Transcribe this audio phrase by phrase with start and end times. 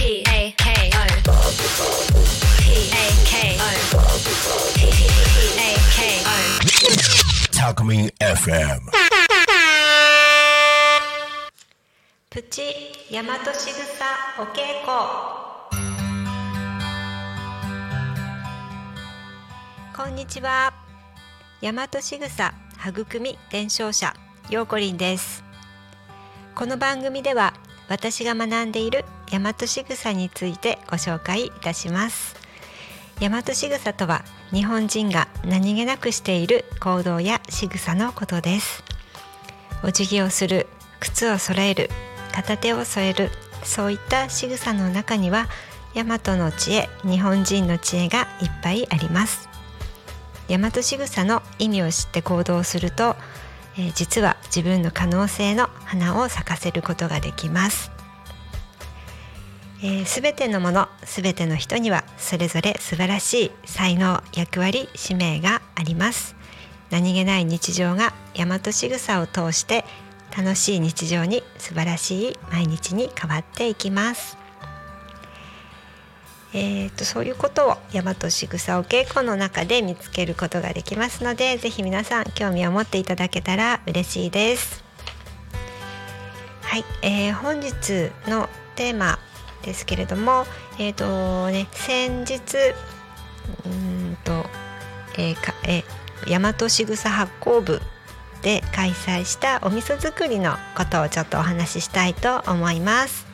[0.00, 1.04] P A K O
[2.58, 3.68] P A K O
[4.74, 4.80] P
[5.58, 6.32] A K O
[7.52, 8.80] Talkme FM.
[12.30, 12.62] プチ
[13.12, 14.88] 大和しぐさお稽古
[19.94, 20.72] こんにちは
[21.60, 22.54] 大和しぐさ
[22.88, 24.14] 育み伝承者
[24.48, 25.44] ようこりんです
[26.54, 27.52] この番組では
[27.90, 32.36] 私が学んでいる大和しぐさについてご紹介いたします。
[33.20, 38.84] 大和しぐさとは日本人が何気なくしている行動や仕草のことです。
[39.82, 40.68] お辞儀をする
[41.00, 41.90] 靴を揃える
[42.32, 43.28] 片手を添える
[43.64, 45.48] そういった仕草の中には
[45.92, 49.48] 大和の知恵日本人の知恵がいっぱいあります。
[50.48, 53.16] 大和仕草の意味を知って行動すると、
[53.76, 57.90] えー実は自分の可能性の花を咲かせることができます
[60.04, 66.36] すべ、全てのものすべての人にはそれぞれ素晴らしい才能役割使命があります
[66.90, 69.84] 何気ない日常が大和仕草を通して
[70.36, 74.39] 楽しい日常に素晴らしい毎日に変わっていきます。
[76.52, 84.82] えー、とそういうことを大和仕草お稽古の中で見つけることができますのでぜひ皆さん興味を持っていただけたら嬉しいです。
[86.62, 89.18] はい、えー本日のテーマ
[89.62, 90.46] ですけれども、
[90.78, 92.44] えーとね、先日
[93.66, 94.46] うんと、
[95.18, 97.80] えーかえー大和しぐさ発酵部
[98.42, 103.29] で開催したお味噌作りのことをちょっとお話ししたいと思います。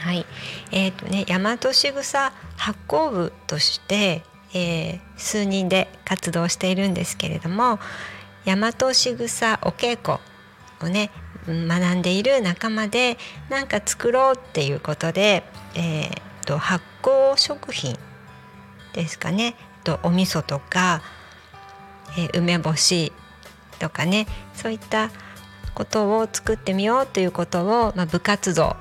[0.00, 0.24] はい、
[0.72, 4.22] えーとね大和しぐさ発酵部として、
[4.54, 7.78] えー数人で活動しているんですけれども
[8.46, 10.18] 大和しぐさお稽古
[10.80, 11.10] をね
[11.46, 13.18] 学んでいる仲間で
[13.50, 17.98] なんか作ろうっていうことで、えーと発酵食品
[18.94, 19.54] ですかね
[19.84, 21.02] とお味噌とか、
[22.16, 23.12] えー梅干し
[23.78, 25.10] とかねそういった
[25.74, 28.76] ことを作ってみようということを、まあ、部活動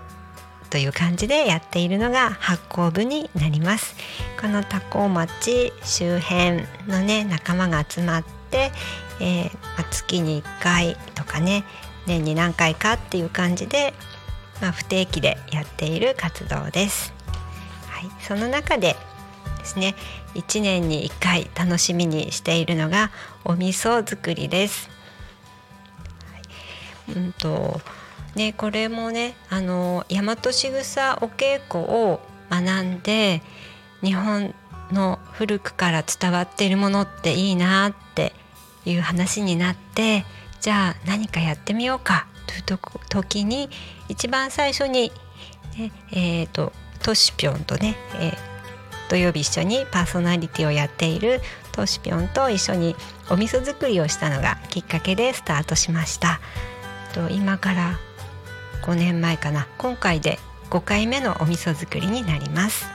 [0.70, 3.96] という感じでやっているのが発酵部になります。
[4.40, 8.72] この多古町周辺のね仲間が集まって、
[9.20, 11.64] えーまあ月に1回とかね
[12.06, 13.94] 年に何回かっていう感じで、
[14.62, 17.14] まあ、不定期でやっている活動です。
[17.88, 18.96] はい、その中で
[19.60, 19.96] ですね
[20.36, 23.12] 1年に1回楽しみにしているのが
[23.44, 24.90] お味噌作りです。
[27.08, 27.82] はい、うんと
[28.36, 33.42] ねこれもねあの大和しぐさお稽古を学んで
[34.02, 34.54] 日本
[34.92, 38.34] の古くから伝わっているものっていいなって
[38.86, 40.26] いう話になって
[40.62, 42.80] じゃあ何かやってみようかというと
[43.10, 43.70] 時に
[44.08, 45.12] 一番最初に、
[45.78, 46.74] ね、えー、と
[47.04, 48.50] トシピョンとね、えー
[49.10, 51.42] 土曜日一緒にパーソナリティをやっている
[51.72, 52.96] トシピョンと一緒に
[53.30, 56.40] お味噌作りをしたのがきっかけでスタートしました。
[57.14, 58.00] と今から
[58.84, 62.86] 5年前かな今回で5回目のお味噌作りになります。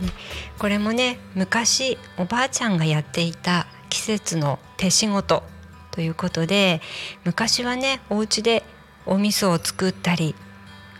[0.00, 0.10] ね
[0.58, 5.42] これもね昔おばあちゃんがやっていた季節の手仕事
[5.90, 6.80] ということで
[7.24, 8.62] 昔はねお家で
[9.06, 10.34] お味噌を作ったり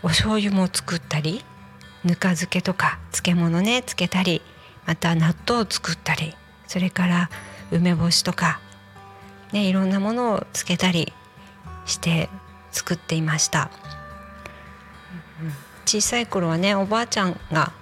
[0.03, 1.45] お醤油も作ったり
[2.05, 4.41] ぬか漬けとか漬物ねつけたり
[4.87, 6.35] また納豆を作ったり
[6.69, 7.31] それから
[7.71, 8.61] 梅干しとか、
[9.53, 11.13] ね、いろんなものをつけたり
[11.85, 12.29] して
[12.77, 13.71] 作っていました。
[15.87, 17.73] 小さい頃はねおばあちゃんが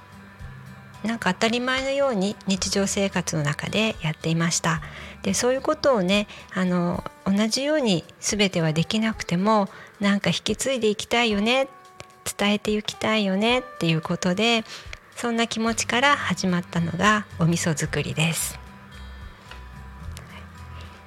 [1.03, 4.81] なんか当たり前のように日常生活の中でやっていました
[5.23, 9.69] でそういうことをねあの同じように全てはできなくても
[10.01, 11.69] なんか引き継いでいきたいよね
[12.39, 14.65] 伝えていきたいよねっていうことで
[15.15, 18.64] そんな気持ちから始まったのがお味噌作りです。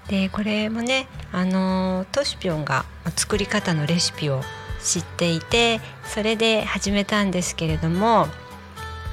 [0.10, 2.86] でこれもねあのトシピョンが
[3.16, 4.42] 作り方のレシピを
[4.82, 8.28] 知っていてそれで始めたんですけれども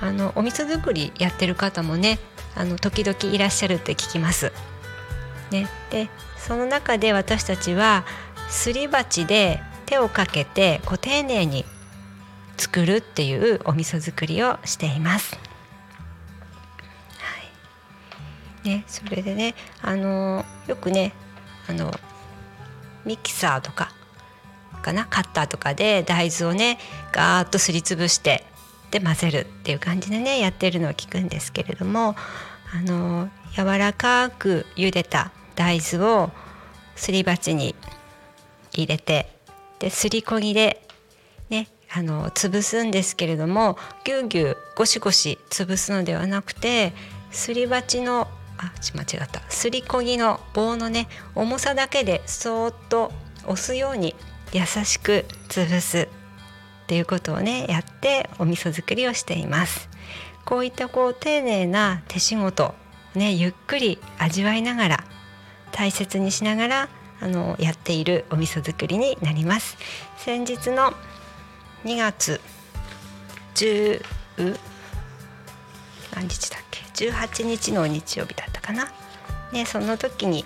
[0.01, 2.19] あのお味噌作りやってる方もね
[2.55, 4.53] あの時々いらっしゃるって聞きます。
[5.51, 8.05] ね、でその中で私たちは
[8.49, 11.65] すり鉢で手をかけてこう丁寧に
[12.57, 15.39] 作るっていうお味噌作りをしています。
[18.65, 21.13] ね、それでねあのよくね
[21.69, 21.93] あの
[23.05, 23.93] ミキサーとか
[24.83, 26.79] かなカッターとかで大豆をね
[27.13, 28.45] ガーッとすりつぶして
[28.91, 32.17] で混ぜるっていう感じでねやってるのを聞くんですけれども
[32.73, 36.31] あの柔らかく茹でた大豆を
[36.97, 37.75] すり鉢に
[38.73, 39.31] 入れて
[39.79, 40.87] ですりこぎで
[41.51, 46.93] ねあの潰すんですけれどもぎゅうぎゅうゴシゴシ潰すのではなくて
[47.31, 48.29] すり鉢の
[48.59, 49.43] あ間違った。
[49.49, 53.13] すりこぎの棒のね重さだけでそーっと
[53.45, 54.15] 押すように
[54.53, 56.09] 優しく潰す。
[56.85, 59.89] っていうことをねやってお味噌作りをしています。
[60.45, 62.75] こういったこう丁寧な手仕事
[63.15, 65.05] ねゆっくり味わいながら
[65.73, 66.89] 大切にしながら
[67.21, 69.77] あのやっているお味噌作りになります。
[70.19, 70.93] 先日の
[71.85, 72.41] 2月
[73.55, 74.05] 10
[76.15, 76.64] 何日だっ
[76.95, 78.91] 18日の日曜日だったかな
[79.53, 80.45] ねその時に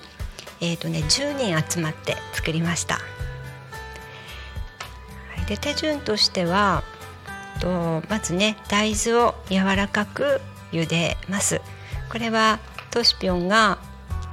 [0.61, 2.95] えーとね、10人集まって作りました。
[2.97, 3.00] は
[5.43, 6.83] い、で手順としては
[7.61, 10.41] とまずね大豆を柔らかく
[10.73, 11.61] 茹でます。
[12.11, 12.59] これは
[12.91, 13.79] トシピョンが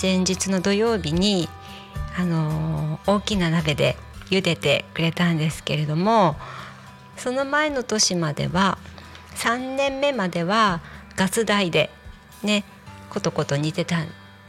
[0.01, 1.47] 前日の土曜日に、
[2.17, 3.97] あのー、大きな鍋で
[4.31, 6.35] 茹でてくれたんですけれども
[7.17, 8.77] その前の年までは
[9.35, 10.81] 3年目までは
[11.15, 11.91] ガス台で
[12.43, 12.63] ね
[13.09, 13.97] ことこと煮てた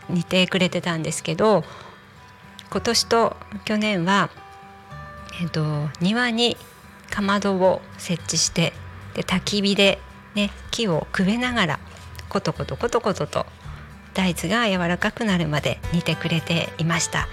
[0.09, 1.65] 似てくれてたんですけど
[2.71, 4.31] 今年と去年は、
[5.41, 6.57] えーと、庭に
[7.11, 8.73] かまどを設置して
[9.15, 9.99] で焚き火で、
[10.35, 11.81] ね、木をくべながら
[12.29, 13.47] コトコトコトコトと
[14.15, 17.29] 大豆が柔らかくなるまで煮てくれていました。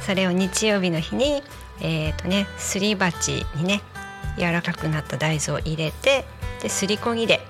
[0.00, 1.42] それを日曜日の日に、
[1.80, 3.80] えーとね、すり鉢にね
[4.36, 6.24] 柔らかくなった大豆を入れて
[6.60, 7.40] ですりこぎで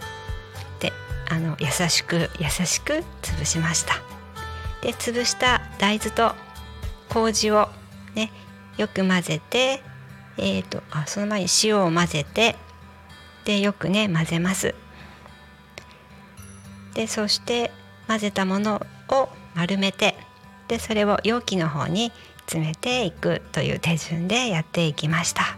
[1.33, 3.95] あの優しく優しく潰しました。
[4.83, 6.35] で潰した大豆と
[7.09, 7.71] 麹を
[8.15, 8.31] ね
[8.77, 9.83] よく混ぜて、
[10.37, 12.57] えーと、あその前に塩を混ぜて
[13.47, 14.75] でよくね混ぜます。
[16.93, 17.71] でそして
[18.09, 20.15] 混ぜたものを丸めて
[20.69, 25.57] でそれを容器の方に詰めていくという手順でやっていきました。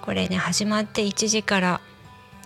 [0.00, 1.80] これね始まって1時から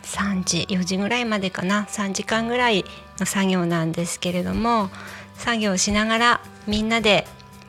[0.02, 2.84] 3時4時ぐらいまでかな3時間ぐらい
[3.18, 4.90] の作業なんですけれども
[5.34, 7.26] 作業しながらみんなで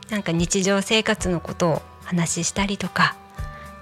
[0.09, 3.15] なんか日常生活のことを話ししたりとか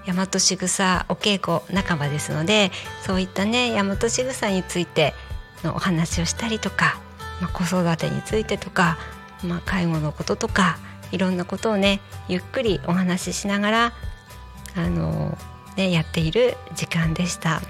[0.06, 2.70] 大和しぐさお稽古仲間ですので
[3.02, 5.14] そういったね大和しぐさについて
[5.62, 7.00] のお話をしたりとか、
[7.40, 8.98] まあ、子育てについてとか、
[9.44, 10.78] まあ、介護のこととか
[11.12, 13.92] いろんなことをねゆっくりお話ししながら
[14.74, 15.36] あの、
[15.76, 17.60] ね、やっている時間でした。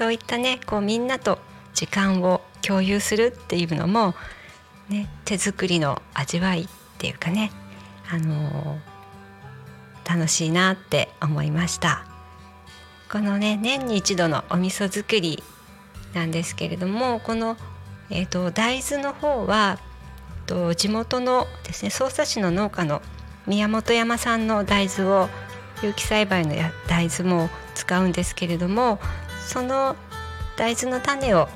[0.00, 1.38] そういったねこうみんなと
[1.74, 4.14] 時間を共有するっていうのも、
[4.88, 7.52] ね、手作りの味わいっていうかね、
[8.10, 12.06] あのー、楽しいなって思いました。
[13.12, 15.42] このね年に一度のお味噌作り
[16.14, 17.58] なんですけれどもこの、
[18.08, 19.78] えーと、大豆の方は
[20.46, 23.02] と地元のですね匝瑳市の農家の
[23.46, 25.28] 宮本山さんの大豆を
[25.82, 26.54] 有機栽培の
[26.88, 28.98] 大豆も使うんですけれども
[29.50, 29.96] その
[30.56, 31.48] 大豆の種を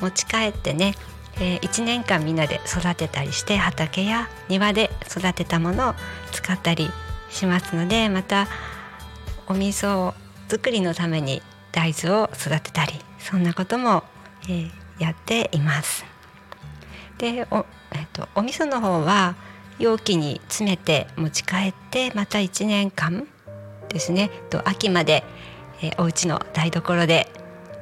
[0.00, 0.94] 持ち帰ってね、
[1.36, 5.94] えー、1年間みんなで育てたりして畑や庭で育てたものを
[6.32, 6.90] 使ったり
[7.30, 8.48] しますのでまた
[9.46, 10.12] お味噌
[10.48, 11.40] 作りのために
[11.70, 14.02] 大豆を育てたりそんなことも、
[14.44, 16.04] えー、やっています。
[17.18, 19.36] でお,、えーと、お味噌の方は
[19.78, 23.28] 容器に詰めて持ち帰ってまた1年間
[23.88, 25.22] ですねと秋まで、
[25.82, 27.28] えー、お家の台所で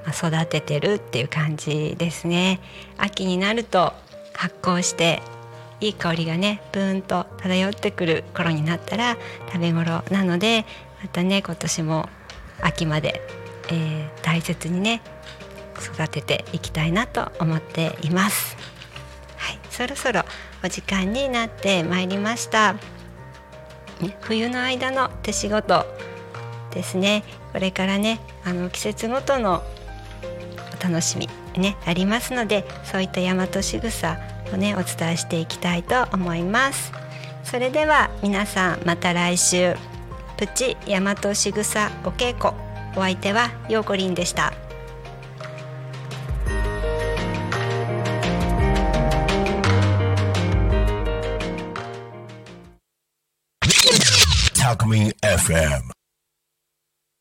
[0.08, 2.60] 育ててるっていう感じですね
[2.98, 3.92] 秋になると
[4.34, 5.22] 発酵して
[5.80, 10.64] いい香りがねブーンと漂ってくる頃になったら食べ頃なので
[11.02, 12.08] またね今年も
[12.62, 13.20] 秋まで、
[13.70, 15.02] えー、大切にね
[15.78, 18.56] 育てていきたいなと思っています。
[19.36, 20.22] はい、そろそろ
[20.62, 22.76] お時間になってまいりました。
[24.20, 25.84] 冬の間の手仕事
[26.70, 27.24] ですね。
[27.54, 29.62] これからね、あの季節ごとの
[30.76, 34.18] お楽しみねありますのでそういった大和しぐさ
[34.52, 36.92] をねお伝えしていきたいと思います。
[37.44, 39.76] それでは皆さんまた来週。
[40.36, 42.52] プチ大和しぐさお稽古。
[42.96, 44.52] お相手はようこりんでした。
[55.22, 55.93] FM